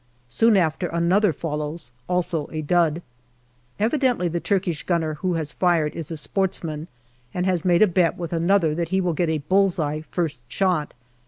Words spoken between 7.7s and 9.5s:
a bet with another that he will get a